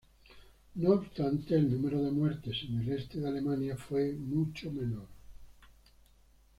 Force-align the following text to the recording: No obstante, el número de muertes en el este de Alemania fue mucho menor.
No 0.73 0.89
obstante, 0.93 1.53
el 1.53 1.69
número 1.69 2.01
de 2.01 2.09
muertes 2.09 2.57
en 2.67 2.79
el 2.79 2.91
este 2.93 3.19
de 3.19 3.27
Alemania 3.27 3.77
fue 3.77 4.13
mucho 4.13 4.71
menor. 4.71 5.05